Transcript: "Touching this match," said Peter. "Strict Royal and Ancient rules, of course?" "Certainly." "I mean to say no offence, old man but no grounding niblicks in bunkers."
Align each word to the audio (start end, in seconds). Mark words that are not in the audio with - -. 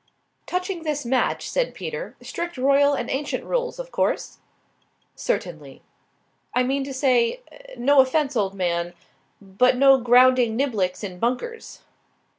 "Touching 0.47 0.81
this 0.81 1.05
match," 1.05 1.47
said 1.47 1.75
Peter. 1.75 2.15
"Strict 2.23 2.57
Royal 2.57 2.95
and 2.95 3.07
Ancient 3.07 3.43
rules, 3.43 3.77
of 3.77 3.91
course?" 3.91 4.39
"Certainly." 5.15 5.83
"I 6.55 6.63
mean 6.63 6.83
to 6.85 6.91
say 6.91 7.41
no 7.77 7.99
offence, 8.01 8.35
old 8.35 8.55
man 8.55 8.95
but 9.39 9.77
no 9.77 9.99
grounding 9.99 10.57
niblicks 10.57 11.03
in 11.03 11.19
bunkers." 11.19 11.81